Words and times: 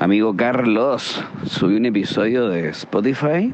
Amigo 0.00 0.34
Carlos, 0.34 1.22
subí 1.44 1.76
un 1.76 1.84
episodio 1.84 2.48
de 2.48 2.70
Spotify 2.70 3.52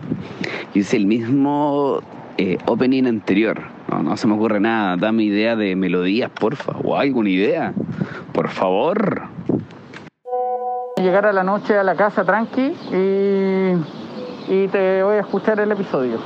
y 0.74 0.79
es 0.79 0.95
el 0.95 1.04
mismo 1.04 1.98
eh, 2.38 2.56
opening 2.66 3.06
anterior. 3.06 3.62
No, 3.90 4.04
no 4.04 4.16
se 4.16 4.29
me 4.29 4.34
ocurre 4.34 4.61
nada. 4.61 4.96
Dame 4.96 5.24
idea 5.24 5.56
de 5.56 5.74
melodías, 5.74 6.30
porfa. 6.30 6.77
¿O 6.85 6.96
alguna 6.96 7.30
idea? 7.30 7.72
Por 8.32 8.48
favor. 8.48 9.22
Llegar 10.98 11.27
a 11.27 11.32
la 11.32 11.43
noche 11.43 11.77
a 11.77 11.82
la 11.82 11.96
casa 11.96 12.22
tranqui 12.24 12.74
y, 12.92 13.72
y 14.48 14.68
te 14.68 15.02
voy 15.02 15.16
a 15.16 15.20
escuchar 15.22 15.58
el 15.58 15.72
episodio. 15.72 16.20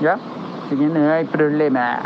¿Ya? 0.00 0.18
Si 0.68 0.76
no 0.76 1.12
hay 1.12 1.24
problema. 1.24 1.98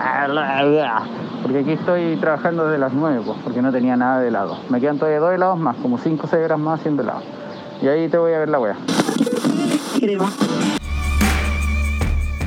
Porque 1.42 1.58
aquí 1.58 1.72
estoy 1.72 2.16
trabajando 2.16 2.64
desde 2.64 2.78
las 2.78 2.94
9, 2.94 3.20
pues, 3.26 3.38
porque 3.44 3.60
no 3.60 3.70
tenía 3.70 3.94
nada 3.94 4.20
de 4.20 4.28
helado. 4.28 4.56
Me 4.70 4.80
quedan 4.80 4.96
todavía 4.96 5.20
dos 5.20 5.34
helados 5.34 5.58
más, 5.58 5.76
como 5.76 5.98
5 5.98 6.24
o 6.24 6.28
6 6.30 6.44
horas 6.46 6.58
más 6.58 6.80
haciendo 6.80 7.02
helado. 7.02 7.20
Y 7.80 7.86
ahí 7.86 8.08
te 8.08 8.18
voy 8.18 8.32
a 8.32 8.40
ver 8.40 8.48
la 8.48 8.58
wea. 8.58 8.76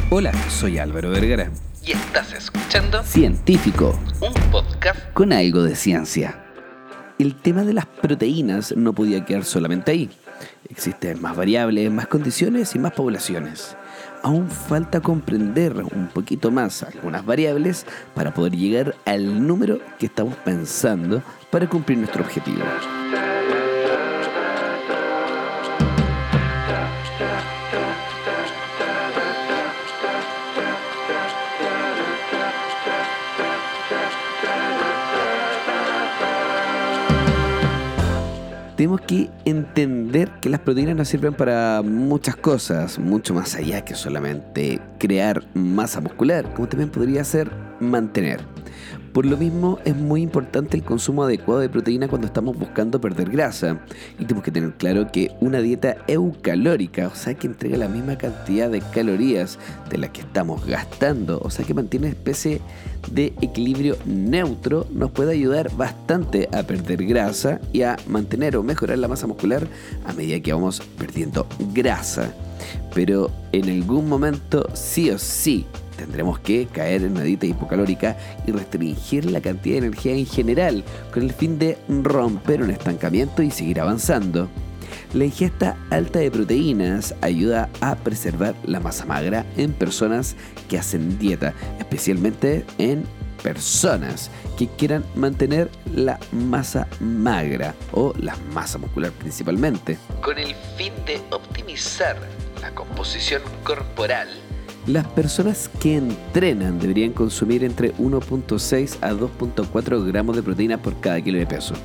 Hola, 0.09 0.33
soy 0.49 0.77
Álvaro 0.77 1.09
Vergara. 1.09 1.49
Y 1.85 1.93
estás 1.93 2.33
escuchando 2.33 3.01
Científico, 3.03 3.97
un 4.19 4.33
podcast 4.51 4.99
con 5.13 5.31
algo 5.31 5.63
de 5.63 5.75
ciencia. 5.75 6.43
El 7.17 7.35
tema 7.35 7.63
de 7.63 7.73
las 7.73 7.85
proteínas 7.85 8.75
no 8.75 8.93
podía 8.93 9.23
quedar 9.23 9.45
solamente 9.45 9.91
ahí. 9.91 10.09
Existen 10.69 11.21
más 11.21 11.35
variables, 11.35 11.89
más 11.91 12.07
condiciones 12.07 12.75
y 12.75 12.79
más 12.79 12.91
poblaciones. 12.91 13.77
Aún 14.23 14.49
falta 14.49 14.99
comprender 14.99 15.73
un 15.77 16.09
poquito 16.13 16.51
más 16.51 16.83
algunas 16.83 17.25
variables 17.25 17.85
para 18.13 18.33
poder 18.33 18.55
llegar 18.55 18.95
al 19.05 19.47
número 19.47 19.79
que 19.97 20.07
estamos 20.07 20.35
pensando 20.35 21.23
para 21.51 21.69
cumplir 21.69 21.99
nuestro 21.99 22.21
objetivo. 22.23 22.63
Tenemos 38.81 39.01
que 39.01 39.29
entender 39.45 40.31
que 40.41 40.49
las 40.49 40.59
proteínas 40.59 40.95
nos 40.95 41.07
sirven 41.07 41.35
para 41.35 41.83
muchas 41.83 42.35
cosas, 42.35 42.97
mucho 42.97 43.31
más 43.31 43.53
allá 43.53 43.85
que 43.85 43.93
solamente 43.93 44.79
crear 44.97 45.43
masa 45.53 46.01
muscular, 46.01 46.51
como 46.55 46.67
también 46.67 46.89
podría 46.89 47.23
ser 47.23 47.51
mantener. 47.79 48.39
Por 49.13 49.25
lo 49.25 49.35
mismo 49.35 49.79
es 49.83 49.95
muy 49.95 50.21
importante 50.21 50.77
el 50.77 50.83
consumo 50.83 51.23
adecuado 51.23 51.59
de 51.59 51.67
proteína 51.67 52.07
cuando 52.07 52.27
estamos 52.27 52.57
buscando 52.57 53.01
perder 53.01 53.29
grasa. 53.29 53.79
Y 54.17 54.23
tenemos 54.23 54.43
que 54.43 54.51
tener 54.51 54.73
claro 54.75 55.11
que 55.11 55.35
una 55.41 55.59
dieta 55.59 55.97
eucalórica, 56.07 57.07
o 57.07 57.15
sea 57.15 57.33
que 57.33 57.47
entrega 57.47 57.77
la 57.77 57.89
misma 57.89 58.17
cantidad 58.17 58.69
de 58.69 58.79
calorías 58.79 59.59
de 59.89 59.97
las 59.97 60.11
que 60.11 60.21
estamos 60.21 60.65
gastando, 60.65 61.41
o 61.43 61.49
sea 61.49 61.65
que 61.65 61.73
mantiene 61.73 62.07
una 62.07 62.15
especie 62.15 62.61
de 63.11 63.33
equilibrio 63.41 63.97
neutro, 64.05 64.87
nos 64.91 65.11
puede 65.11 65.33
ayudar 65.33 65.75
bastante 65.75 66.47
a 66.53 66.63
perder 66.63 67.05
grasa 67.05 67.59
y 67.73 67.81
a 67.81 67.97
mantener 68.07 68.55
o 68.55 68.63
mejorar 68.63 68.97
la 68.97 69.09
masa 69.09 69.27
muscular 69.27 69.67
a 70.05 70.13
medida 70.13 70.39
que 70.39 70.53
vamos 70.53 70.81
perdiendo 70.97 71.47
grasa. 71.73 72.33
Pero 72.93 73.29
en 73.51 73.69
algún 73.69 74.07
momento 74.07 74.69
sí 74.73 75.09
o 75.09 75.17
sí 75.17 75.65
tendremos 76.01 76.39
que 76.39 76.67
caer 76.67 77.03
en 77.03 77.11
una 77.11 77.23
dieta 77.23 77.45
hipocalórica 77.45 78.17
y 78.45 78.51
restringir 78.51 79.25
la 79.25 79.41
cantidad 79.41 79.75
de 79.79 79.87
energía 79.87 80.13
en 80.13 80.25
general, 80.25 80.83
con 81.13 81.23
el 81.23 81.33
fin 81.33 81.59
de 81.59 81.77
romper 81.87 82.61
un 82.61 82.71
estancamiento 82.71 83.41
y 83.43 83.51
seguir 83.51 83.79
avanzando. 83.79 84.49
La 85.13 85.25
ingesta 85.25 85.77
alta 85.89 86.19
de 86.19 86.31
proteínas 86.31 87.13
ayuda 87.21 87.69
a 87.81 87.95
preservar 87.95 88.55
la 88.65 88.79
masa 88.79 89.05
magra 89.05 89.45
en 89.57 89.73
personas 89.73 90.35
que 90.69 90.79
hacen 90.79 91.19
dieta, 91.19 91.53
especialmente 91.79 92.65
en 92.77 93.05
personas 93.43 94.29
que 94.57 94.67
quieran 94.67 95.03
mantener 95.15 95.69
la 95.93 96.19
masa 96.31 96.87
magra 96.99 97.73
o 97.91 98.13
la 98.19 98.35
masa 98.53 98.77
muscular 98.77 99.11
principalmente. 99.11 99.97
Con 100.21 100.37
el 100.37 100.55
fin 100.77 100.93
de 101.05 101.21
optimizar 101.31 102.17
la 102.61 102.73
composición 102.73 103.41
corporal 103.63 104.29
las 104.87 105.05
personas 105.07 105.69
que 105.79 105.97
entrenan 105.97 106.79
deberían 106.79 107.13
consumir 107.13 107.63
entre 107.63 107.93
1.6 107.95 108.97
a 109.01 109.11
2.4 109.13 110.05
gramos 110.05 110.35
de 110.35 110.43
proteína 110.43 110.81
por 110.81 110.99
cada 110.99 111.21
kilo 111.21 111.37
de 111.37 111.45
peso, 111.45 111.75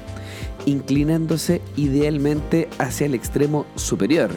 inclinándose 0.64 1.60
idealmente 1.76 2.68
hacia 2.78 3.06
el 3.06 3.14
extremo 3.14 3.66
superior, 3.74 4.30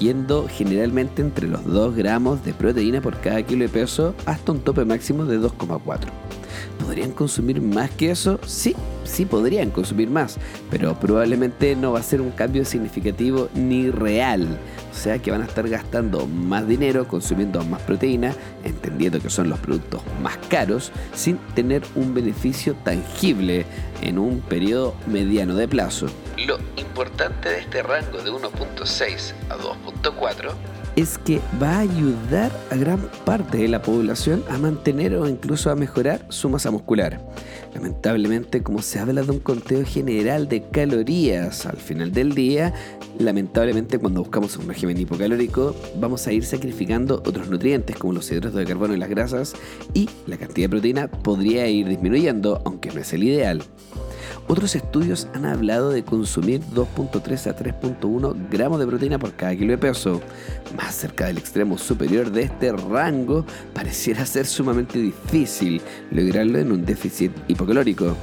yendo 0.00 0.48
generalmente 0.48 1.20
entre 1.20 1.48
los 1.48 1.64
2 1.64 1.96
gramos 1.96 2.44
de 2.44 2.54
proteína 2.54 3.00
por 3.00 3.20
cada 3.20 3.42
kilo 3.42 3.64
de 3.64 3.68
peso 3.68 4.14
hasta 4.24 4.52
un 4.52 4.60
tope 4.60 4.84
máximo 4.84 5.24
de 5.26 5.38
2,4. 5.38 6.08
¿Podrían 6.78 7.12
consumir 7.12 7.60
más 7.60 7.90
que 7.90 8.10
eso? 8.10 8.40
Sí, 8.46 8.74
sí 9.04 9.24
podrían 9.24 9.70
consumir 9.70 10.10
más, 10.10 10.38
pero 10.70 10.98
probablemente 10.98 11.76
no 11.76 11.92
va 11.92 12.00
a 12.00 12.02
ser 12.02 12.20
un 12.20 12.30
cambio 12.30 12.64
significativo 12.64 13.48
ni 13.54 13.90
real. 13.90 14.58
O 14.90 14.94
sea 14.94 15.18
que 15.18 15.30
van 15.30 15.42
a 15.42 15.46
estar 15.46 15.68
gastando 15.68 16.26
más 16.26 16.66
dinero, 16.66 17.06
consumiendo 17.06 17.62
más 17.64 17.82
proteína, 17.82 18.34
entendiendo 18.64 19.20
que 19.20 19.30
son 19.30 19.48
los 19.48 19.58
productos 19.60 20.02
más 20.22 20.36
caros, 20.48 20.92
sin 21.14 21.38
tener 21.54 21.82
un 21.94 22.14
beneficio 22.14 22.74
tangible 22.84 23.64
en 24.02 24.18
un 24.18 24.40
periodo 24.40 24.94
mediano 25.06 25.54
de 25.54 25.68
plazo. 25.68 26.06
Lo 26.36 26.58
importante 26.76 27.48
de 27.48 27.58
este 27.60 27.82
rango 27.82 28.22
de 28.22 28.30
1.6 28.30 29.32
a 29.50 29.56
2.4 29.56 30.52
es 30.96 31.18
que 31.18 31.40
va 31.62 31.76
a 31.76 31.80
ayudar 31.80 32.52
a 32.70 32.76
gran 32.76 33.00
parte 33.24 33.58
de 33.58 33.68
la 33.68 33.82
población 33.82 34.42
a 34.48 34.58
mantener 34.58 35.14
o 35.14 35.28
incluso 35.28 35.70
a 35.70 35.74
mejorar 35.74 36.24
su 36.28 36.48
masa 36.48 36.70
muscular. 36.70 37.20
Lamentablemente, 37.74 38.62
como 38.62 38.82
se 38.82 38.98
habla 38.98 39.22
de 39.22 39.30
un 39.30 39.40
conteo 39.40 39.84
general 39.84 40.48
de 40.48 40.62
calorías 40.62 41.66
al 41.66 41.76
final 41.76 42.12
del 42.12 42.34
día, 42.34 42.74
lamentablemente 43.18 43.98
cuando 43.98 44.22
buscamos 44.22 44.56
un 44.56 44.68
régimen 44.68 44.98
hipocalórico 44.98 45.74
vamos 46.00 46.26
a 46.26 46.32
ir 46.32 46.44
sacrificando 46.44 47.22
otros 47.26 47.48
nutrientes 47.48 47.96
como 47.96 48.14
los 48.14 48.30
hidratos 48.30 48.54
de 48.54 48.64
carbono 48.64 48.94
y 48.94 48.98
las 48.98 49.08
grasas 49.08 49.54
y 49.94 50.08
la 50.26 50.36
cantidad 50.36 50.66
de 50.66 50.70
proteína 50.70 51.08
podría 51.08 51.66
ir 51.68 51.88
disminuyendo, 51.88 52.62
aunque 52.64 52.90
no 52.90 53.00
es 53.00 53.12
el 53.12 53.24
ideal. 53.24 53.62
Otros 54.50 54.74
estudios 54.74 55.28
han 55.34 55.44
hablado 55.44 55.90
de 55.90 56.02
consumir 56.02 56.62
2.3 56.74 57.50
a 57.50 57.54
3.1 57.54 58.48
gramos 58.50 58.80
de 58.80 58.86
proteína 58.86 59.18
por 59.18 59.34
cada 59.34 59.54
kilo 59.54 59.72
de 59.72 59.78
peso. 59.78 60.22
Más 60.74 60.94
cerca 60.94 61.26
del 61.26 61.36
extremo 61.36 61.76
superior 61.76 62.30
de 62.30 62.44
este 62.44 62.72
rango, 62.72 63.44
pareciera 63.74 64.24
ser 64.24 64.46
sumamente 64.46 64.98
difícil 64.98 65.82
lograrlo 66.10 66.58
en 66.60 66.72
un 66.72 66.86
déficit 66.86 67.30
hipocalórico. 67.46 68.16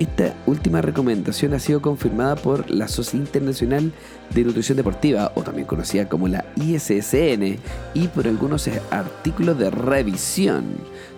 Esta 0.00 0.34
última 0.46 0.80
recomendación 0.80 1.52
ha 1.52 1.58
sido 1.58 1.82
confirmada 1.82 2.34
por 2.34 2.70
la 2.70 2.88
Sociedad 2.88 3.26
Internacional 3.26 3.92
de 4.34 4.44
Nutrición 4.44 4.76
Deportiva, 4.76 5.30
o 5.34 5.42
también 5.42 5.66
conocida 5.66 6.08
como 6.08 6.26
la 6.26 6.46
ISSN, 6.56 7.58
y 7.92 8.08
por 8.08 8.26
algunos 8.26 8.66
artículos 8.90 9.58
de 9.58 9.68
revisión 9.68 10.64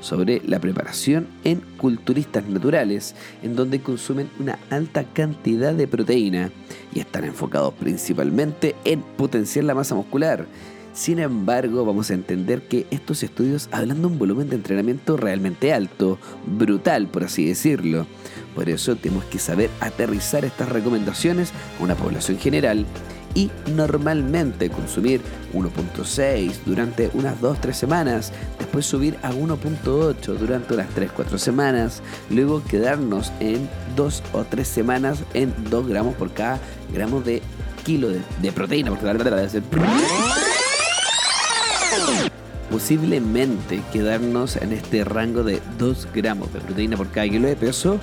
sobre 0.00 0.42
la 0.44 0.58
preparación 0.58 1.28
en 1.44 1.60
culturistas 1.76 2.48
naturales, 2.48 3.14
en 3.44 3.54
donde 3.54 3.80
consumen 3.80 4.28
una 4.40 4.58
alta 4.68 5.04
cantidad 5.04 5.72
de 5.72 5.86
proteína 5.86 6.50
y 6.92 6.98
están 6.98 7.22
enfocados 7.22 7.74
principalmente 7.74 8.74
en 8.84 9.00
potenciar 9.02 9.64
la 9.64 9.76
masa 9.76 9.94
muscular. 9.94 10.44
Sin 10.92 11.18
embargo, 11.18 11.86
vamos 11.86 12.10
a 12.10 12.14
entender 12.14 12.68
que 12.68 12.86
estos 12.90 13.22
estudios 13.22 13.68
hablan 13.72 14.02
de 14.02 14.08
un 14.08 14.18
volumen 14.18 14.50
de 14.50 14.56
entrenamiento 14.56 15.16
realmente 15.16 15.72
alto, 15.72 16.18
brutal 16.46 17.08
por 17.08 17.24
así 17.24 17.46
decirlo. 17.46 18.06
Por 18.54 18.68
eso 18.68 18.94
tenemos 18.96 19.24
que 19.24 19.38
saber 19.38 19.70
aterrizar 19.80 20.44
estas 20.44 20.68
recomendaciones 20.68 21.52
a 21.80 21.82
una 21.82 21.94
población 21.94 22.38
general 22.38 22.84
y 23.34 23.50
normalmente 23.74 24.68
consumir 24.68 25.22
1.6 25.54 26.52
durante 26.66 27.10
unas 27.14 27.40
2-3 27.40 27.72
semanas, 27.72 28.32
después 28.58 28.84
subir 28.84 29.16
a 29.22 29.32
1.8 29.32 30.14
durante 30.36 30.74
unas 30.74 30.88
3-4 30.94 31.38
semanas, 31.38 32.02
luego 32.28 32.62
quedarnos 32.62 33.32
en 33.40 33.66
2 33.96 34.22
o 34.34 34.44
3 34.44 34.68
semanas 34.68 35.24
en 35.32 35.54
2 35.70 35.88
gramos 35.88 36.14
por 36.16 36.32
cada 36.32 36.60
gramo 36.92 37.22
de 37.22 37.40
kilo 37.84 38.10
de, 38.10 38.52
proteína, 38.52 38.90
porque 38.90 39.06
posiblemente 42.72 43.82
quedarnos 43.92 44.56
en 44.56 44.72
este 44.72 45.04
rango 45.04 45.44
de 45.44 45.60
2 45.78 46.08
gramos 46.14 46.50
de 46.54 46.60
proteína 46.60 46.96
por 46.96 47.08
cada 47.10 47.28
kilo 47.28 47.46
de 47.46 47.54
peso, 47.54 48.00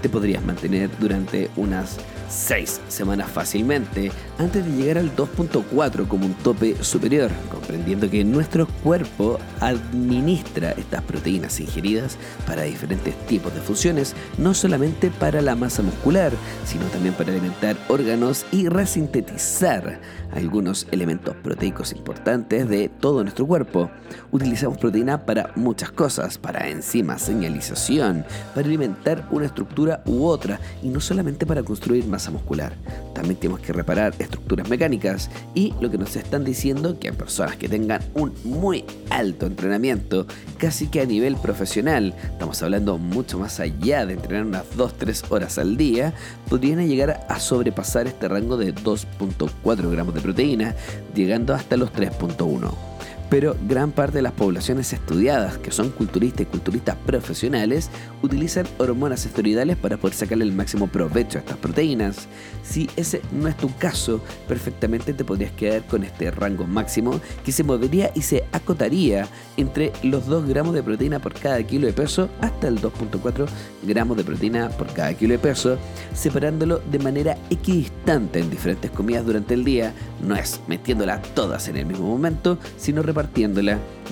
te 0.00 0.08
podrías 0.08 0.44
mantener 0.44 0.88
durante 1.00 1.50
unas 1.56 1.98
seis 2.32 2.80
semanas 2.88 3.30
fácilmente 3.30 4.10
antes 4.38 4.64
de 4.64 4.72
llegar 4.72 4.98
al 4.98 5.14
2.4 5.14 6.08
como 6.08 6.26
un 6.26 6.34
tope 6.34 6.82
superior, 6.82 7.30
comprendiendo 7.50 8.08
que 8.08 8.24
nuestro 8.24 8.66
cuerpo 8.82 9.38
administra 9.60 10.72
estas 10.72 11.02
proteínas 11.02 11.60
ingeridas 11.60 12.16
para 12.46 12.62
diferentes 12.62 13.14
tipos 13.26 13.54
de 13.54 13.60
funciones, 13.60 14.14
no 14.38 14.54
solamente 14.54 15.10
para 15.10 15.42
la 15.42 15.54
masa 15.54 15.82
muscular, 15.82 16.32
sino 16.64 16.86
también 16.86 17.14
para 17.14 17.30
alimentar 17.30 17.76
órganos 17.88 18.46
y 18.50 18.68
resintetizar 18.68 20.00
algunos 20.34 20.86
elementos 20.90 21.36
proteicos 21.36 21.92
importantes 21.92 22.68
de 22.68 22.88
todo 22.88 23.22
nuestro 23.22 23.46
cuerpo. 23.46 23.90
Utilizamos 24.30 24.78
proteína 24.78 25.26
para 25.26 25.52
muchas 25.56 25.92
cosas, 25.92 26.38
para 26.38 26.68
enzimas, 26.68 27.22
señalización, 27.22 28.24
para 28.54 28.66
alimentar 28.66 29.28
una 29.30 29.46
estructura 29.46 30.02
u 30.06 30.24
otra 30.24 30.58
y 30.82 30.88
no 30.88 31.00
solamente 31.00 31.46
para 31.46 31.62
construir 31.62 32.06
muscular. 32.30 32.74
También 33.14 33.36
tenemos 33.36 33.60
que 33.60 33.72
reparar 33.72 34.14
estructuras 34.18 34.68
mecánicas 34.68 35.30
y 35.54 35.74
lo 35.80 35.90
que 35.90 35.98
nos 35.98 36.16
están 36.16 36.44
diciendo 36.44 36.98
que 36.98 37.08
en 37.08 37.16
personas 37.16 37.56
que 37.56 37.68
tengan 37.68 38.02
un 38.14 38.32
muy 38.44 38.84
alto 39.10 39.46
entrenamiento, 39.46 40.26
casi 40.58 40.86
que 40.86 41.00
a 41.00 41.06
nivel 41.06 41.36
profesional, 41.36 42.14
estamos 42.24 42.62
hablando 42.62 42.98
mucho 42.98 43.38
más 43.38 43.60
allá 43.60 44.06
de 44.06 44.14
entrenar 44.14 44.46
unas 44.46 44.64
2-3 44.76 45.30
horas 45.30 45.58
al 45.58 45.76
día, 45.76 46.14
podrían 46.48 46.86
llegar 46.86 47.26
a 47.28 47.40
sobrepasar 47.40 48.06
este 48.06 48.28
rango 48.28 48.56
de 48.56 48.74
2.4 48.74 49.90
gramos 49.90 50.14
de 50.14 50.20
proteína, 50.20 50.74
llegando 51.14 51.54
hasta 51.54 51.76
los 51.76 51.92
3.1 51.92 52.91
pero 53.32 53.56
gran 53.66 53.92
parte 53.92 54.18
de 54.18 54.22
las 54.22 54.34
poblaciones 54.34 54.92
estudiadas, 54.92 55.56
que 55.56 55.70
son 55.70 55.88
culturistas 55.88 56.42
y 56.42 56.44
culturistas 56.44 56.96
profesionales, 57.06 57.88
utilizan 58.20 58.66
hormonas 58.76 59.24
esteroidales 59.24 59.78
para 59.78 59.96
poder 59.96 60.14
sacarle 60.14 60.44
el 60.44 60.52
máximo 60.52 60.86
provecho 60.86 61.38
a 61.38 61.40
estas 61.40 61.56
proteínas. 61.56 62.28
Si 62.62 62.90
ese 62.94 63.22
no 63.32 63.48
es 63.48 63.56
tu 63.56 63.74
caso, 63.78 64.20
perfectamente 64.46 65.14
te 65.14 65.24
podrías 65.24 65.52
quedar 65.52 65.82
con 65.86 66.04
este 66.04 66.30
rango 66.30 66.66
máximo 66.66 67.22
que 67.42 67.52
se 67.52 67.64
movería 67.64 68.10
y 68.14 68.20
se 68.20 68.44
acotaría 68.52 69.26
entre 69.56 69.94
los 70.02 70.26
2 70.26 70.46
gramos 70.46 70.74
de 70.74 70.82
proteína 70.82 71.18
por 71.18 71.32
cada 71.32 71.62
kilo 71.62 71.86
de 71.86 71.94
peso 71.94 72.28
hasta 72.42 72.68
el 72.68 72.82
2.4 72.82 73.46
gramos 73.84 74.18
de 74.18 74.24
proteína 74.24 74.68
por 74.68 74.92
cada 74.92 75.14
kilo 75.14 75.32
de 75.32 75.38
peso, 75.38 75.78
separándolo 76.12 76.80
de 76.80 76.98
manera 76.98 77.38
equidistante 77.48 78.40
en 78.40 78.50
diferentes 78.50 78.90
comidas 78.90 79.24
durante 79.24 79.54
el 79.54 79.64
día, 79.64 79.94
no 80.20 80.36
es 80.36 80.60
metiéndolas 80.66 81.22
todas 81.34 81.66
en 81.68 81.78
el 81.78 81.86
mismo 81.86 82.06
momento, 82.06 82.58
sino 82.76 83.00
repartiendo 83.00 83.21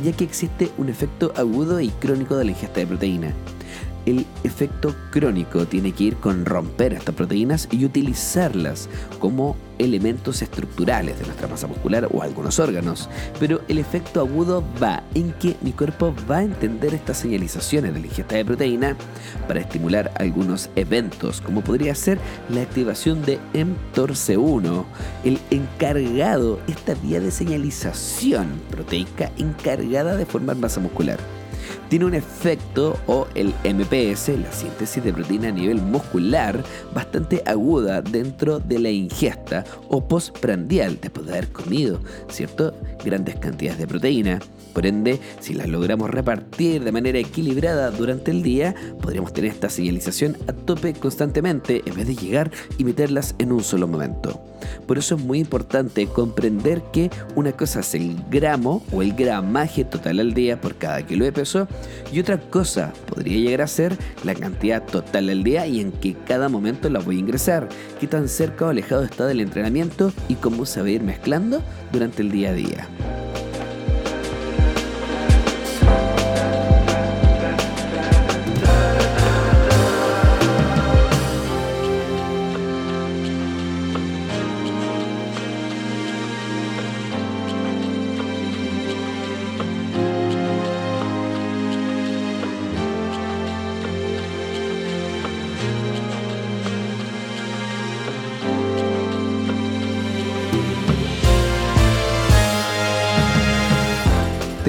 ya 0.05 0.13
que 0.13 0.25
existe 0.25 0.71
un 0.79 0.89
efecto 0.89 1.33
agudo 1.37 1.81
y 1.81 1.89
crónico 1.89 2.37
de 2.37 2.45
la 2.45 2.51
ingesta 2.53 2.81
de 2.81 2.87
proteína. 2.87 3.35
El 4.07 4.27
efecto 4.45 4.95
crónico 5.11 5.67
tiene 5.67 5.93
que 5.93 6.05
ir 6.05 6.17
con 6.17 6.45
romper 6.45 6.95
estas 6.95 7.15
proteínas 7.15 7.69
y 7.71 7.85
utilizarlas 7.85 8.89
como 9.19 9.57
elementos 9.79 10.43
estructurales 10.43 11.19
de 11.19 11.27
nuestra 11.27 11.49
masa 11.49 11.67
muscular 11.67 12.09
o 12.13 12.23
algunos 12.23 12.59
órganos. 12.59 13.09
Pero 13.39 13.63
el 13.69 13.79
efecto 13.79 14.21
agudo 14.21 14.65
va 14.83 15.03
en 15.15 15.33
que 15.33 15.57
mi 15.63 15.73
cuerpo 15.73 16.15
va 16.31 16.39
a 16.39 16.43
entender 16.43 16.95
estas 16.95 17.19
señalizaciones 17.19 17.95
de 17.95 18.01
la 18.01 18.07
ingesta 18.07 18.37
de 18.37 18.45
proteína 18.45 18.97
para 19.49 19.61
estimular 19.61 20.13
algunos 20.17 20.71
eventos, 20.77 21.41
como 21.41 21.63
podría 21.63 21.95
ser 21.95 22.19
la 22.49 22.63
activación 22.63 23.23
de 23.23 23.39
mTORC1, 23.55 24.85
el 25.25 25.39
encargado, 25.51 26.61
esta 26.69 26.95
vía 26.95 27.21
de 27.21 27.31
señalización 27.31 28.61
proteica 28.71 29.31
encargada 29.39 30.17
de 30.17 30.27
formar 30.27 30.57
masa 30.57 30.81
muscular 30.81 31.19
tiene 31.89 32.05
un 32.05 32.15
efecto, 32.15 32.99
o 33.07 33.27
el 33.35 33.49
MPS, 33.65 34.29
la 34.29 34.53
síntesis 34.53 35.03
de 35.03 35.13
proteína 35.13 35.49
a 35.49 35.53
nivel 35.53 35.81
muscular, 35.81 36.63
bastante 36.95 37.43
aguda 37.47 38.03
dentro 38.03 38.59
de 38.59 38.79
la 38.79 38.91
ingesta 38.91 39.65
o 39.89 40.07
postprandial, 40.07 40.99
después 41.01 41.27
de 41.27 41.33
haber 41.33 41.49
comido, 41.49 42.01
¿cierto? 42.29 42.75
Grandes 43.05 43.37
cantidades 43.37 43.79
de 43.79 43.87
proteína. 43.87 44.41
Por 44.73 44.87
ende, 44.87 45.19
si 45.41 45.55
las 45.55 45.69
logramos 45.69 46.11
repartir 46.11 46.85
de 46.85 46.93
manera 46.93 47.19
equilibrada 47.19 47.91
durante 47.91 48.31
el 48.31 48.43
día, 48.43 48.75
podríamos 49.01 49.33
tener 49.33 49.51
esta 49.51 49.69
señalización 49.69 50.37
a 50.47 50.53
tope 50.53 50.95
constantemente 50.95 51.83
en 51.85 51.95
vez 51.95 52.07
de 52.07 52.17
llegar 52.17 52.51
y 52.79 52.85
meterlas 52.85 53.35
en 53.39 53.53
un 53.53 53.63
solo 53.63 53.89
momento. 53.89 54.41
Por 54.87 54.99
eso 54.99 55.15
es 55.15 55.23
muy 55.23 55.39
importante 55.41 56.07
comprender 56.07 56.83
que 56.93 57.11
una 57.35 57.53
cosa 57.53 57.81
es 57.81 57.95
el 57.95 58.17
gramo 58.31 58.83
o 58.93 59.03
el 59.03 59.15
gramaje 59.15 59.85
total 59.85 60.21
al 60.21 60.35
día 60.35 60.61
por 60.61 60.77
cada 60.77 61.05
kilo 61.07 61.25
de 61.25 61.33
peso 61.33 61.69
y 62.13 62.21
otra 62.21 62.39
cosa 62.39 62.93
podría 63.07 63.39
llegar 63.39 63.63
a 63.63 63.67
ser 63.67 63.97
la 64.25 64.35
cantidad 64.35 64.83
total 64.83 65.31
al 65.31 65.43
día 65.43 65.67
y 65.67 65.81
en 65.81 65.93
qué 65.93 66.15
cada 66.27 66.49
momento 66.49 66.91
la 66.91 67.01
voy 67.01 67.17
a 67.17 67.21
ingresar, 67.21 67.69
qué 67.99 68.07
tan 68.07 68.29
cerca 68.29 68.67
o 68.67 68.69
alejado 68.69 69.05
está 69.05 69.27
del 69.27 69.41
entrenamiento 69.41 70.13
y 70.29 70.35
cómo 70.35 70.67
se 70.67 70.81
va 70.81 70.87
a 70.87 70.91
ir 70.91 71.03
mezclando 71.03 71.63
durante 71.93 72.23
el 72.23 72.31
día 72.31 72.51
a 72.51 72.55
día. 72.55 72.89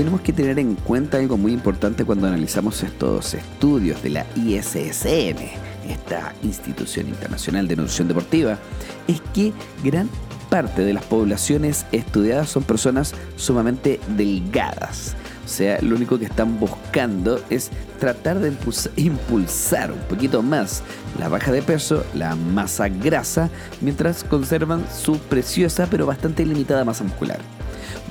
Tenemos 0.01 0.21
que 0.21 0.33
tener 0.33 0.57
en 0.57 0.73
cuenta 0.73 1.17
algo 1.17 1.37
muy 1.37 1.53
importante 1.53 2.05
cuando 2.05 2.25
analizamos 2.25 2.81
estos 2.81 3.35
estudios 3.35 4.01
de 4.01 4.09
la 4.09 4.25
ISSN, 4.35 5.37
esta 5.87 6.33
institución 6.41 7.07
internacional 7.07 7.67
de 7.67 7.75
nutrición 7.75 8.07
deportiva, 8.07 8.57
es 9.07 9.21
que 9.31 9.53
gran 9.83 10.09
parte 10.49 10.81
de 10.81 10.95
las 10.95 11.03
poblaciones 11.03 11.85
estudiadas 11.91 12.49
son 12.49 12.63
personas 12.63 13.13
sumamente 13.35 13.99
delgadas. 14.17 15.15
O 15.45 15.47
sea, 15.47 15.79
lo 15.83 15.97
único 15.97 16.17
que 16.17 16.25
están 16.25 16.59
buscando 16.59 17.39
es 17.51 17.69
tratar 17.99 18.39
de 18.39 18.55
impulsar 18.95 19.91
un 19.91 20.01
poquito 20.09 20.41
más 20.41 20.81
la 21.19 21.29
baja 21.29 21.51
de 21.51 21.61
peso, 21.61 22.03
la 22.15 22.35
masa 22.35 22.89
grasa, 22.89 23.51
mientras 23.81 24.23
conservan 24.23 24.83
su 24.91 25.19
preciosa 25.19 25.85
pero 25.91 26.07
bastante 26.07 26.43
limitada 26.43 26.83
masa 26.85 27.03
muscular 27.03 27.37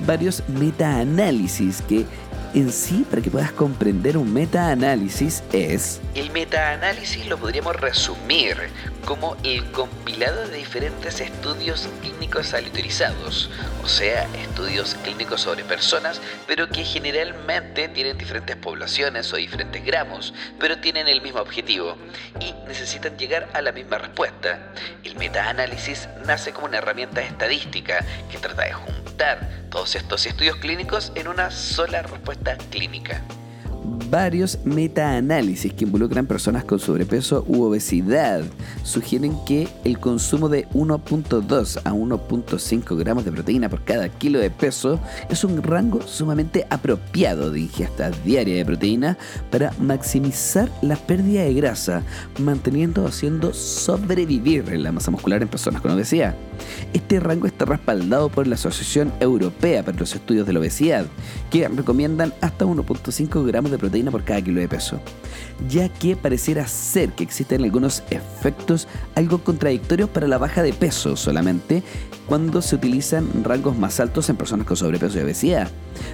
varios 0.05 0.43
metaanálisis 0.49 1.81
que 1.81 2.05
en 2.53 2.71
sí, 2.71 3.05
para 3.09 3.21
que 3.21 3.31
puedas 3.31 3.51
comprender 3.53 4.17
un 4.17 4.33
metaanálisis, 4.33 5.41
es... 5.53 6.01
El 6.15 6.31
metaanálisis 6.31 7.25
lo 7.27 7.37
podríamos 7.37 7.75
resumir 7.77 8.57
como 9.05 9.37
el 9.43 9.63
compilado 9.71 10.47
de 10.47 10.57
diferentes 10.57 11.21
estudios 11.21 11.87
clínicos 12.01 12.53
aleatorizados, 12.53 13.49
o 13.83 13.87
sea, 13.87 14.27
estudios 14.35 14.95
clínicos 15.03 15.41
sobre 15.41 15.63
personas, 15.63 16.21
pero 16.45 16.67
que 16.67 16.83
generalmente 16.83 17.87
tienen 17.87 18.17
diferentes 18.17 18.57
poblaciones 18.57 19.31
o 19.31 19.37
diferentes 19.37 19.83
gramos, 19.85 20.33
pero 20.59 20.79
tienen 20.79 21.07
el 21.07 21.21
mismo 21.21 21.39
objetivo 21.39 21.95
y 22.41 22.53
necesitan 22.67 23.17
llegar 23.17 23.49
a 23.53 23.61
la 23.61 23.71
misma 23.71 23.97
respuesta. 23.97 24.73
El 25.03 25.15
metaanálisis 25.15 26.09
nace 26.25 26.51
como 26.51 26.67
una 26.67 26.79
herramienta 26.79 27.21
estadística 27.21 28.05
que 28.29 28.37
trata 28.37 28.63
de 28.63 28.73
juntar 28.73 29.60
todos 29.71 29.95
estos 29.95 30.25
estudios 30.25 30.57
clínicos 30.57 31.13
en 31.15 31.29
una 31.29 31.49
sola 31.49 32.01
respuesta 32.01 32.57
clínica 32.69 33.23
varios 34.09 34.59
metaanálisis 34.65 35.73
que 35.73 35.85
involucran 35.85 36.25
personas 36.25 36.63
con 36.63 36.79
sobrepeso 36.79 37.43
u 37.47 37.63
obesidad 37.63 38.43
sugieren 38.83 39.35
que 39.45 39.67
el 39.83 39.99
consumo 39.99 40.49
de 40.49 40.67
1.2 40.69 41.81
a 41.83 41.91
1.5 41.91 42.97
gramos 42.97 43.25
de 43.25 43.31
proteína 43.31 43.69
por 43.69 43.83
cada 43.83 44.09
kilo 44.09 44.39
de 44.39 44.49
peso 44.49 44.99
es 45.29 45.43
un 45.43 45.63
rango 45.63 46.01
sumamente 46.01 46.65
apropiado 46.69 47.51
de 47.51 47.61
ingesta 47.61 48.11
diaria 48.25 48.55
de 48.55 48.65
proteína 48.65 49.17
para 49.49 49.73
maximizar 49.79 50.69
la 50.81 50.95
pérdida 50.95 51.43
de 51.43 51.53
grasa, 51.53 52.03
manteniendo 52.39 53.03
o 53.03 53.07
haciendo 53.07 53.53
sobrevivir 53.53 54.71
la 54.77 54.91
masa 54.91 55.11
muscular 55.11 55.41
en 55.41 55.47
personas 55.47 55.81
con 55.81 55.91
obesidad. 55.91 56.35
Este 56.93 57.19
rango 57.19 57.47
está 57.47 57.65
respaldado 57.65 58.29
por 58.29 58.47
la 58.47 58.55
Asociación 58.55 59.11
Europea 59.19 59.83
para 59.83 59.97
los 59.97 60.13
Estudios 60.13 60.45
de 60.45 60.53
la 60.53 60.59
Obesidad, 60.59 61.05
que 61.49 61.67
recomiendan 61.67 62.33
hasta 62.41 62.65
1.5 62.65 63.45
gramos 63.45 63.70
de 63.71 63.77
proteína 63.77 64.11
por 64.11 64.23
cada 64.23 64.41
kilo 64.41 64.59
de 64.59 64.67
peso, 64.67 65.01
ya 65.67 65.89
que 65.89 66.15
pareciera 66.15 66.67
ser 66.67 67.11
que 67.13 67.23
existen 67.23 67.63
algunos 67.63 68.03
efectos 68.09 68.87
algo 69.15 69.43
contradictorios 69.43 70.09
para 70.09 70.27
la 70.27 70.37
baja 70.37 70.63
de 70.63 70.73
peso 70.73 71.15
solamente 71.15 71.83
cuando 72.27 72.61
se 72.61 72.75
utilizan 72.75 73.43
rangos 73.43 73.77
más 73.77 73.99
altos 73.99 74.29
en 74.29 74.37
personas 74.37 74.65
con 74.65 74.77
sobrepeso 74.77 75.19
y 75.19 75.21
obesidad. 75.23 75.69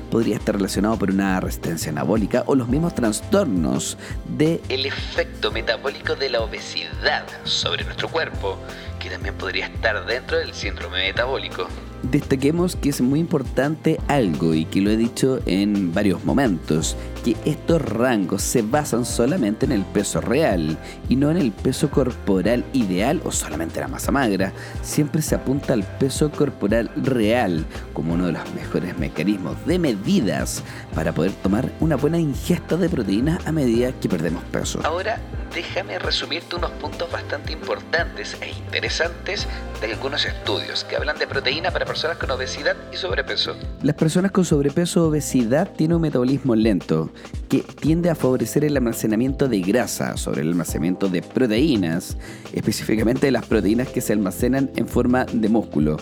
Podría 0.09 0.37
estar 0.37 0.55
relacionado 0.55 0.97
por 0.97 1.11
una 1.11 1.39
resistencia 1.39 1.91
anabólica 1.91 2.43
o 2.47 2.55
los 2.55 2.67
mismos 2.67 2.95
trastornos 2.95 3.97
de 4.37 4.61
el 4.69 4.85
efecto 4.85 5.51
metabólico 5.51 6.15
de 6.15 6.29
la 6.29 6.41
obesidad 6.41 7.25
sobre 7.43 7.85
nuestro 7.85 8.09
cuerpo 8.09 8.57
que 8.99 9.09
también 9.09 9.35
podría 9.35 9.67
estar 9.67 10.05
dentro 10.05 10.37
del 10.37 10.53
síndrome 10.53 10.97
metabólico. 11.07 11.67
Destaquemos 12.03 12.75
que 12.75 12.89
es 12.89 13.01
muy 13.01 13.19
importante 13.19 13.99
algo 14.07 14.53
y 14.53 14.65
que 14.65 14.81
lo 14.81 14.91
he 14.91 14.97
dicho 14.97 15.39
en 15.45 15.93
varios 15.93 16.23
momentos, 16.25 16.95
que 17.23 17.35
estos 17.45 17.81
rangos 17.81 18.41
se 18.41 18.61
basan 18.61 19.03
solamente 19.03 19.65
en 19.65 19.71
el 19.71 19.83
peso 19.83 20.21
real 20.21 20.77
y 21.09 21.15
no 21.15 21.31
en 21.31 21.37
el 21.37 21.51
peso 21.51 21.89
corporal 21.89 22.63
ideal 22.73 23.21
o 23.25 23.31
solamente 23.31 23.79
la 23.79 23.87
masa 23.87 24.11
magra. 24.11 24.53
Siempre 24.81 25.21
se 25.21 25.35
apunta 25.35 25.73
al 25.73 25.83
peso 25.83 26.31
corporal 26.31 26.91
real 26.95 27.65
como 27.93 28.13
uno 28.13 28.27
de 28.27 28.33
los 28.33 28.53
mejores 28.53 28.97
mecanismos 28.97 29.55
de 29.65 29.79
medidas 29.79 30.63
para 30.93 31.13
poder 31.13 31.31
tomar 31.43 31.71
una 31.79 31.95
buena 31.95 32.19
ingesta 32.19 32.77
de 32.77 32.89
proteínas 32.89 33.45
a 33.47 33.51
medida 33.51 33.91
que 33.91 34.07
perdemos 34.07 34.43
peso. 34.45 34.79
Ahora 34.83 35.19
déjame 35.53 35.99
resumirte 35.99 36.55
unos 36.55 36.71
puntos 36.71 37.11
bastante 37.11 37.53
importantes 37.53 38.37
e 38.41 38.49
interesantes 38.49 39.47
de 39.81 39.91
algunos 39.93 40.25
estudios 40.25 40.83
que 40.83 40.95
hablan 40.95 41.17
de 41.17 41.27
proteína 41.27 41.71
para 41.71 41.85
personas 41.85 42.17
con 42.17 42.31
obesidad 42.31 42.75
y 42.91 42.97
sobrepeso. 42.97 43.55
Las 43.83 43.95
personas 43.95 44.31
con 44.31 44.45
sobrepeso 44.45 45.03
o 45.03 45.09
obesidad 45.09 45.71
tienen 45.73 45.97
un 45.97 46.01
metabolismo 46.01 46.55
lento 46.55 47.11
que 47.49 47.59
tiende 47.59 48.09
a 48.09 48.15
favorecer 48.15 48.65
el 48.65 48.75
almacenamiento 48.75 49.47
de 49.47 49.61
grasa 49.61 50.17
sobre 50.17 50.41
el 50.41 50.49
almacenamiento 50.49 51.09
de 51.09 51.21
proteínas, 51.21 52.17
específicamente 52.53 53.31
las 53.31 53.45
proteínas 53.45 53.87
que 53.89 54.01
se 54.01 54.13
almacenan 54.13 54.71
en 54.75 54.87
forma 54.87 55.25
de 55.25 55.49
músculo 55.49 55.97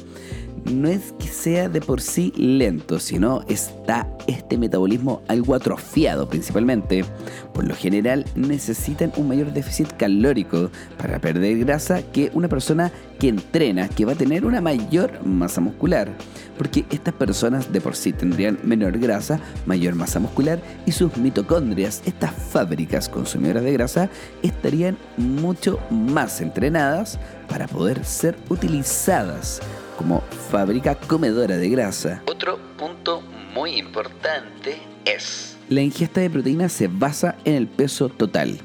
no 0.63 0.87
es 0.87 1.13
que 1.19 1.27
sea 1.27 1.69
de 1.69 1.81
por 1.81 2.01
sí 2.01 2.33
lento, 2.35 2.99
sino 2.99 3.41
está 3.47 4.07
este 4.27 4.57
metabolismo 4.57 5.21
algo 5.27 5.55
atrofiado 5.55 6.27
principalmente. 6.27 7.05
Por 7.53 7.65
lo 7.65 7.75
general 7.75 8.25
necesitan 8.35 9.11
un 9.17 9.27
mayor 9.27 9.53
déficit 9.53 9.91
calórico 9.97 10.69
para 10.97 11.19
perder 11.19 11.59
grasa 11.59 12.01
que 12.01 12.31
una 12.33 12.47
persona 12.47 12.91
que 13.19 13.29
entrena, 13.29 13.87
que 13.87 14.05
va 14.05 14.13
a 14.13 14.15
tener 14.15 14.45
una 14.45 14.61
mayor 14.61 15.25
masa 15.25 15.61
muscular. 15.61 16.11
Porque 16.57 16.85
estas 16.89 17.13
personas 17.13 17.71
de 17.71 17.81
por 17.81 17.95
sí 17.95 18.13
tendrían 18.13 18.57
menor 18.63 18.97
grasa, 18.97 19.39
mayor 19.65 19.95
masa 19.95 20.19
muscular 20.19 20.59
y 20.85 20.91
sus 20.91 21.15
mitocondrias, 21.17 22.01
estas 22.05 22.31
fábricas 22.33 23.09
consumidoras 23.09 23.63
de 23.63 23.73
grasa, 23.73 24.09
estarían 24.41 24.97
mucho 25.17 25.79
más 25.89 26.41
entrenadas 26.41 27.19
para 27.47 27.67
poder 27.67 28.03
ser 28.03 28.35
utilizadas 28.49 29.61
como 29.97 30.21
fábrica 30.49 30.95
comedora 30.95 31.57
de 31.57 31.69
grasa. 31.69 32.21
Otro 32.27 32.59
punto 32.77 33.21
muy 33.53 33.77
importante 33.77 34.77
es... 35.05 35.57
La 35.69 35.81
ingesta 35.81 36.21
de 36.21 36.29
proteínas 36.29 36.71
se 36.71 36.87
basa 36.87 37.35
en 37.45 37.55
el 37.55 37.67
peso 37.67 38.09
total. 38.09 38.59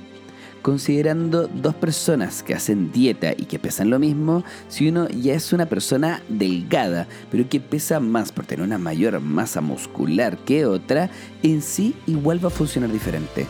Considerando 0.62 1.48
dos 1.48 1.74
personas 1.74 2.42
que 2.42 2.54
hacen 2.54 2.92
dieta 2.92 3.32
y 3.32 3.46
que 3.46 3.58
pesan 3.58 3.88
lo 3.88 3.98
mismo, 3.98 4.44
si 4.68 4.90
uno 4.90 5.08
ya 5.08 5.32
es 5.32 5.54
una 5.54 5.64
persona 5.66 6.22
delgada, 6.28 7.08
pero 7.30 7.48
que 7.48 7.60
pesa 7.60 7.98
más 7.98 8.30
por 8.30 8.44
tener 8.44 8.66
una 8.66 8.76
mayor 8.76 9.18
masa 9.20 9.62
muscular 9.62 10.36
que 10.36 10.66
otra, 10.66 11.08
en 11.42 11.62
sí 11.62 11.94
igual 12.06 12.44
va 12.44 12.48
a 12.48 12.50
funcionar 12.50 12.92
diferente. 12.92 13.46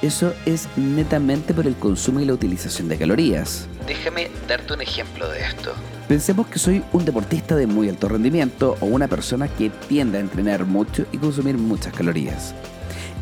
Eso 0.00 0.32
es 0.46 0.68
netamente 0.76 1.52
por 1.52 1.66
el 1.66 1.74
consumo 1.74 2.20
y 2.20 2.24
la 2.24 2.32
utilización 2.32 2.88
de 2.88 2.96
calorías. 2.96 3.66
Déjame 3.84 4.30
darte 4.46 4.74
un 4.74 4.80
ejemplo 4.80 5.28
de 5.28 5.40
esto. 5.40 5.72
Pensemos 6.06 6.46
que 6.46 6.60
soy 6.60 6.84
un 6.92 7.04
deportista 7.04 7.56
de 7.56 7.66
muy 7.66 7.88
alto 7.88 8.08
rendimiento 8.08 8.76
o 8.80 8.86
una 8.86 9.08
persona 9.08 9.48
que 9.48 9.70
tiende 9.88 10.18
a 10.18 10.20
entrenar 10.20 10.66
mucho 10.66 11.04
y 11.10 11.18
consumir 11.18 11.58
muchas 11.58 11.92
calorías. 11.92 12.54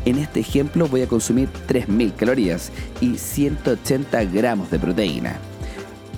En 0.05 0.19
este 0.19 0.39
ejemplo 0.39 0.87
voy 0.87 1.01
a 1.01 1.07
consumir 1.07 1.49
3.000 1.67 2.15
calorías 2.15 2.71
y 3.01 3.17
180 3.17 4.25
gramos 4.25 4.69
de 4.69 4.77
proteína. 4.77 5.39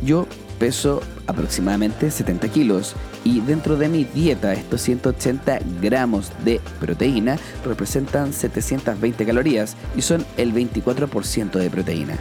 Yo 0.04 0.28
peso 0.60 1.02
aproximadamente 1.26 2.12
70 2.12 2.50
kilos 2.50 2.96
y 3.24 3.40
dentro 3.42 3.78
de 3.78 3.90
mi 3.90 4.04
dieta 4.04 4.54
estos 4.54 4.82
180 4.82 5.60
gramos 5.82 6.32
de 6.44 6.62
proteína 6.80 7.38
representan 7.66 8.34
720 8.34 9.26
calorías 9.26 9.76
y 9.96 10.02
son 10.02 10.26
el 10.38 10.54
24% 10.54 11.52
de 11.52 11.70
proteína. 11.70 12.18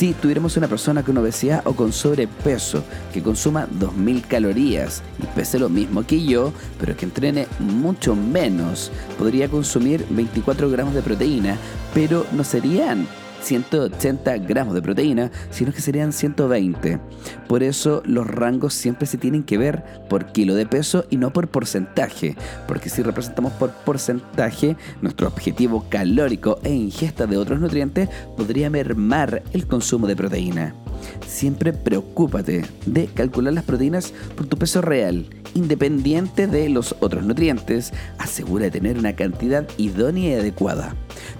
Si 0.00 0.14
tuviéramos 0.14 0.56
una 0.56 0.66
persona 0.66 1.02
con 1.02 1.18
obesidad 1.18 1.60
o 1.66 1.74
con 1.74 1.92
sobrepeso 1.92 2.82
que 3.12 3.22
consuma 3.22 3.68
2.000 3.68 4.26
calorías 4.26 5.02
y 5.22 5.26
pese 5.36 5.58
lo 5.58 5.68
mismo 5.68 6.06
que 6.06 6.24
yo, 6.24 6.54
pero 6.78 6.96
que 6.96 7.04
entrene 7.04 7.46
mucho 7.58 8.16
menos, 8.16 8.90
podría 9.18 9.50
consumir 9.50 10.06
24 10.08 10.70
gramos 10.70 10.94
de 10.94 11.02
proteína, 11.02 11.58
pero 11.92 12.24
no 12.32 12.44
serían 12.44 13.06
180 13.42 14.38
gramos 14.38 14.74
de 14.74 14.82
proteína, 14.82 15.30
sino 15.50 15.72
que 15.72 15.80
serían 15.80 16.12
120. 16.12 16.98
Por 17.48 17.62
eso 17.62 18.02
los 18.04 18.26
rangos 18.26 18.74
siempre 18.74 19.06
se 19.06 19.18
tienen 19.18 19.42
que 19.42 19.58
ver 19.58 19.82
por 20.08 20.32
kilo 20.32 20.54
de 20.54 20.66
peso 20.66 21.04
y 21.10 21.16
no 21.16 21.32
por 21.32 21.48
porcentaje, 21.48 22.36
porque 22.66 22.88
si 22.88 23.02
representamos 23.02 23.52
por 23.54 23.70
porcentaje, 23.70 24.76
nuestro 25.02 25.28
objetivo 25.28 25.86
calórico 25.88 26.58
e 26.62 26.70
ingesta 26.70 27.26
de 27.26 27.36
otros 27.36 27.60
nutrientes 27.60 28.08
podría 28.36 28.70
mermar 28.70 29.42
el 29.52 29.66
consumo 29.66 30.06
de 30.06 30.16
proteína. 30.16 30.74
Siempre 31.26 31.72
preocúpate 31.72 32.64
de 32.86 33.06
calcular 33.06 33.52
las 33.52 33.64
proteínas 33.64 34.12
por 34.36 34.46
tu 34.46 34.56
peso 34.56 34.80
real, 34.80 35.26
independiente 35.54 36.46
de 36.46 36.68
los 36.68 36.94
otros 37.00 37.24
nutrientes. 37.24 37.92
Asegura 38.18 38.64
de 38.64 38.70
tener 38.70 38.98
una 38.98 39.14
cantidad 39.14 39.68
idónea 39.76 40.30
y 40.30 40.40
adecuada. 40.40 40.94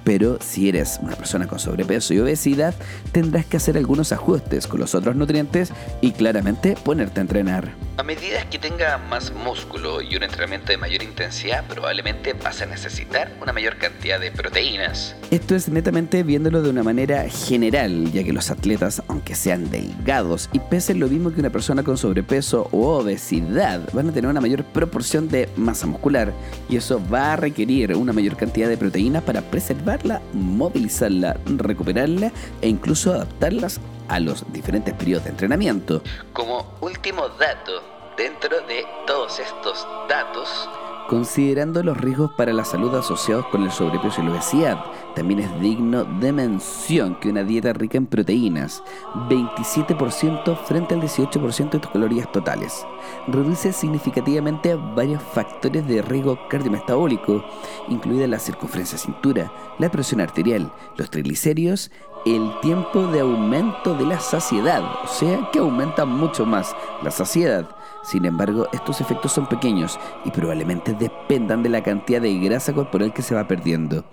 Pero 0.04 0.38
si 0.40 0.68
eres 0.68 0.98
una 1.02 1.16
persona 1.16 1.46
con 1.46 1.58
sobrepeso 1.58 2.14
y 2.14 2.20
obesidad, 2.20 2.74
tendrás 3.12 3.46
que 3.46 3.56
hacer 3.56 3.76
algunos 3.76 4.12
ajustes 4.12 4.66
con 4.66 4.80
los 4.80 4.94
otros 4.94 5.16
nutrientes 5.16 5.72
y 6.00 6.12
claramente 6.12 6.76
ponerte 6.84 7.20
a 7.20 7.22
entrenar. 7.22 7.72
A 7.96 8.02
medida 8.02 8.48
que 8.48 8.58
tenga 8.58 8.96
más 8.96 9.32
músculo 9.32 10.00
y 10.00 10.16
un 10.16 10.22
entrenamiento 10.22 10.72
de 10.72 10.78
mayor 10.78 11.02
intensidad, 11.02 11.66
probablemente 11.66 12.32
vas 12.32 12.62
a 12.62 12.66
necesitar 12.66 13.30
una 13.42 13.52
mayor 13.52 13.76
cantidad 13.76 14.18
de 14.18 14.30
proteínas. 14.30 15.14
Esto 15.30 15.54
es 15.54 15.68
netamente 15.68 16.22
viéndolo 16.22 16.62
de 16.62 16.70
una 16.70 16.82
manera 16.82 17.28
general, 17.28 18.10
ya 18.10 18.24
que 18.24 18.32
los 18.32 18.50
atletas, 18.50 19.02
aunque 19.06 19.34
sean 19.34 19.49
delgados 19.58 20.48
y 20.52 20.58
pesen 20.58 21.00
lo 21.00 21.08
mismo 21.08 21.32
que 21.32 21.40
una 21.40 21.50
persona 21.50 21.82
con 21.82 21.96
sobrepeso 21.96 22.68
o 22.72 22.98
obesidad, 22.98 23.88
van 23.92 24.08
a 24.08 24.12
tener 24.12 24.30
una 24.30 24.40
mayor 24.40 24.64
proporción 24.64 25.28
de 25.28 25.48
masa 25.56 25.86
muscular 25.86 26.32
y 26.68 26.76
eso 26.76 27.00
va 27.12 27.32
a 27.32 27.36
requerir 27.36 27.94
una 27.96 28.12
mayor 28.12 28.36
cantidad 28.36 28.68
de 28.68 28.76
proteínas 28.76 29.22
para 29.22 29.42
preservarla, 29.42 30.20
movilizarla, 30.32 31.36
recuperarla 31.46 32.32
e 32.60 32.68
incluso 32.68 33.12
adaptarlas 33.12 33.80
a 34.08 34.20
los 34.20 34.44
diferentes 34.52 34.94
periodos 34.94 35.24
de 35.24 35.30
entrenamiento. 35.30 36.02
Como 36.32 36.76
último 36.80 37.28
dato, 37.28 37.82
dentro 38.16 38.60
de 38.66 38.84
todos 39.06 39.38
estos 39.38 39.86
datos, 40.08 40.68
Considerando 41.10 41.82
los 41.82 41.96
riesgos 41.96 42.30
para 42.34 42.52
la 42.52 42.64
salud 42.64 42.94
asociados 42.94 43.44
con 43.46 43.64
el 43.64 43.72
sobrepeso 43.72 44.20
y 44.20 44.26
la 44.26 44.30
obesidad, 44.30 44.84
también 45.16 45.40
es 45.40 45.60
digno 45.60 46.04
de 46.04 46.30
mención 46.30 47.16
que 47.16 47.30
una 47.30 47.42
dieta 47.42 47.72
rica 47.72 47.98
en 47.98 48.06
proteínas, 48.06 48.84
27% 49.28 50.56
frente 50.56 50.94
al 50.94 51.02
18% 51.02 51.70
de 51.70 51.78
tus 51.80 51.90
calorías 51.90 52.30
totales, 52.30 52.86
reduce 53.26 53.72
significativamente 53.72 54.76
varios 54.76 55.20
factores 55.20 55.84
de 55.88 56.00
riesgo 56.00 56.38
cardiometabólico, 56.48 57.44
incluida 57.88 58.28
la 58.28 58.38
circunferencia 58.38 58.96
cintura, 58.96 59.52
la 59.80 59.90
presión 59.90 60.20
arterial, 60.20 60.72
los 60.96 61.10
triglicéridos, 61.10 61.90
el 62.24 62.52
tiempo 62.60 63.08
de 63.08 63.18
aumento 63.18 63.96
de 63.96 64.06
la 64.06 64.20
saciedad, 64.20 64.84
o 65.02 65.08
sea 65.08 65.50
que 65.52 65.58
aumenta 65.58 66.04
mucho 66.04 66.46
más 66.46 66.72
la 67.02 67.10
saciedad 67.10 67.68
sin 68.02 68.24
embargo, 68.24 68.66
estos 68.72 69.00
efectos 69.00 69.32
son 69.32 69.46
pequeños 69.46 69.98
y 70.24 70.30
probablemente 70.30 70.94
dependan 70.94 71.62
de 71.62 71.68
la 71.68 71.82
cantidad 71.82 72.20
de 72.20 72.38
grasa 72.38 72.72
corporal 72.72 73.12
que 73.12 73.22
se 73.22 73.34
va 73.34 73.46
perdiendo, 73.46 74.04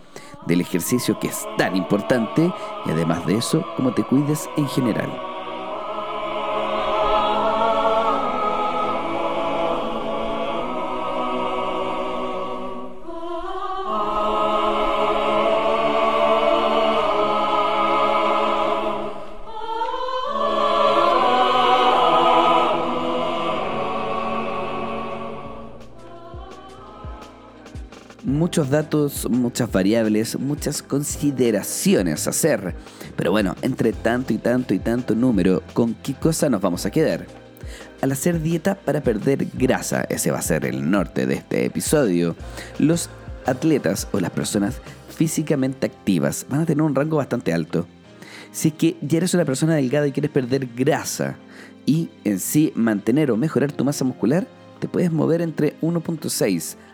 del 0.45 0.61
ejercicio 0.61 1.19
que 1.19 1.27
es 1.27 1.47
tan 1.57 1.75
importante 1.75 2.51
y 2.85 2.89
además 2.89 3.25
de 3.25 3.37
eso, 3.37 3.65
cómo 3.75 3.93
te 3.93 4.03
cuides 4.03 4.49
en 4.57 4.67
general. 4.67 5.36
Muchos 28.57 28.71
datos, 28.71 29.29
muchas 29.29 29.71
variables, 29.71 30.39
muchas 30.39 30.81
consideraciones 30.81 32.25
a 32.25 32.31
hacer. 32.31 32.73
Pero 33.15 33.29
bueno, 33.29 33.55
entre 33.61 33.93
tanto 33.93 34.33
y 34.33 34.39
tanto 34.39 34.73
y 34.73 34.79
tanto 34.79 35.13
número, 35.13 35.61
¿con 35.73 35.93
qué 35.93 36.15
cosa 36.15 36.49
nos 36.49 36.59
vamos 36.59 36.83
a 36.87 36.89
quedar? 36.89 37.27
Al 38.01 38.11
hacer 38.11 38.41
dieta 38.41 38.73
para 38.73 39.01
perder 39.01 39.45
grasa, 39.53 40.07
ese 40.09 40.31
va 40.31 40.39
a 40.39 40.41
ser 40.41 40.65
el 40.65 40.89
norte 40.89 41.27
de 41.27 41.35
este 41.35 41.65
episodio, 41.65 42.35
los 42.79 43.11
atletas 43.45 44.07
o 44.11 44.19
las 44.19 44.31
personas 44.31 44.81
físicamente 45.15 45.85
activas 45.85 46.47
van 46.49 46.61
a 46.61 46.65
tener 46.65 46.81
un 46.81 46.95
rango 46.95 47.17
bastante 47.17 47.53
alto. 47.53 47.85
Si 48.51 48.69
es 48.69 48.73
que 48.73 48.97
ya 49.01 49.17
eres 49.17 49.35
una 49.35 49.45
persona 49.45 49.75
delgada 49.75 50.07
y 50.07 50.11
quieres 50.11 50.31
perder 50.31 50.67
grasa 50.75 51.35
y 51.85 52.09
en 52.23 52.39
sí 52.39 52.73
mantener 52.73 53.29
o 53.29 53.37
mejorar 53.37 53.71
tu 53.71 53.85
masa 53.85 54.03
muscular, 54.03 54.47
te 54.79 54.87
puedes 54.87 55.11
mover 55.11 55.43
entre 55.43 55.79
1.6 55.81 56.75
a 56.75 56.86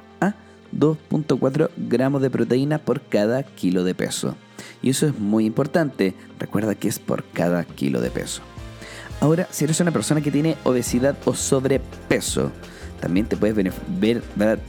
2.4 0.78 1.70
gramos 1.78 2.22
de 2.22 2.30
proteína 2.30 2.78
por 2.80 3.02
cada 3.02 3.44
kilo 3.44 3.84
de 3.84 3.96
peso. 3.96 4.36
Y 4.82 4.90
eso 4.90 5.08
es 5.08 5.18
muy 5.18 5.46
importante, 5.46 6.14
recuerda 6.40 6.76
que 6.76 6.88
es 6.88 7.00
por 7.00 7.24
cada 7.24 7.64
kilo 7.64 8.02
de 8.02 8.12
peso. 8.12 8.42
Ahora, 9.22 9.48
si 9.52 9.64
eres 9.64 9.80
una 9.80 9.92
persona 9.92 10.22
que 10.22 10.32
tiene 10.32 10.58
obesidad 10.64 11.16
o 11.26 11.34
sobrepeso, 11.34 12.52
también 13.00 13.26
te 13.26 13.38
puedes 13.38 13.56
ver, 13.56 14.62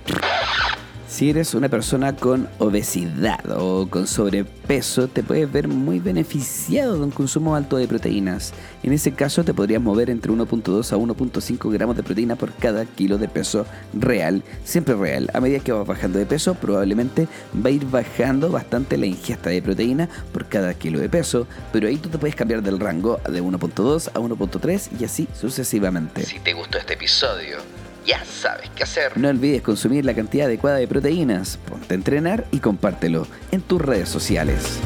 si 1.14 1.30
eres 1.30 1.54
una 1.54 1.68
persona 1.68 2.16
con 2.16 2.48
obesidad 2.58 3.38
o 3.56 3.86
con 3.88 4.08
sobrepeso, 4.08 5.06
te 5.06 5.22
puedes 5.22 5.50
ver 5.50 5.68
muy 5.68 6.00
beneficiado 6.00 6.96
de 6.98 7.04
un 7.04 7.12
consumo 7.12 7.54
alto 7.54 7.76
de 7.76 7.86
proteínas. 7.86 8.52
En 8.82 8.92
ese 8.92 9.12
caso, 9.12 9.44
te 9.44 9.54
podrías 9.54 9.80
mover 9.80 10.10
entre 10.10 10.32
1.2 10.32 10.92
a 10.92 10.96
1.5 10.96 11.72
gramos 11.72 11.94
de 11.94 12.02
proteína 12.02 12.34
por 12.34 12.52
cada 12.54 12.84
kilo 12.84 13.16
de 13.16 13.28
peso 13.28 13.64
real, 13.92 14.42
siempre 14.64 14.96
real. 14.96 15.30
A 15.34 15.40
medida 15.40 15.60
que 15.60 15.70
vas 15.70 15.86
bajando 15.86 16.18
de 16.18 16.26
peso, 16.26 16.54
probablemente 16.54 17.28
va 17.64 17.68
a 17.68 17.72
ir 17.72 17.86
bajando 17.86 18.50
bastante 18.50 18.98
la 18.98 19.06
ingesta 19.06 19.50
de 19.50 19.62
proteína 19.62 20.08
por 20.32 20.48
cada 20.48 20.74
kilo 20.74 20.98
de 20.98 21.08
peso, 21.08 21.46
pero 21.72 21.86
ahí 21.86 21.96
tú 21.96 22.08
te 22.08 22.18
puedes 22.18 22.34
cambiar 22.34 22.60
del 22.60 22.80
rango 22.80 23.20
de 23.30 23.40
1.2 23.40 24.08
a 24.08 24.18
1.3 24.18 25.00
y 25.00 25.04
así 25.04 25.28
sucesivamente. 25.32 26.24
Si 26.24 26.40
te 26.40 26.54
gustó 26.54 26.78
este 26.78 26.94
episodio, 26.94 27.58
ya 28.06 28.24
sabes 28.24 28.70
qué 28.74 28.82
hacer. 28.82 29.16
No 29.16 29.28
olvides 29.28 29.62
consumir 29.62 30.04
la 30.04 30.14
cantidad 30.14 30.46
adecuada 30.46 30.78
de 30.78 30.88
proteínas, 30.88 31.58
ponte 31.68 31.94
a 31.94 31.96
entrenar 31.96 32.46
y 32.50 32.58
compártelo 32.58 33.26
en 33.50 33.62
tus 33.62 33.80
redes 33.80 34.08
sociales. 34.08 34.80